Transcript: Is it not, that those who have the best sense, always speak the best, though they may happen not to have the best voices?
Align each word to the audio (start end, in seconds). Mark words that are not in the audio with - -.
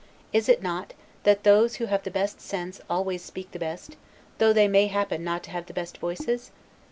Is 0.33 0.49
it 0.49 0.63
not, 0.63 0.95
that 1.25 1.43
those 1.43 1.75
who 1.75 1.85
have 1.85 2.01
the 2.01 2.09
best 2.09 2.41
sense, 2.41 2.81
always 2.89 3.21
speak 3.21 3.51
the 3.51 3.59
best, 3.59 3.97
though 4.39 4.51
they 4.51 4.67
may 4.67 4.87
happen 4.87 5.23
not 5.23 5.43
to 5.43 5.51
have 5.51 5.67
the 5.67 5.75
best 5.75 5.99
voices? 5.99 6.49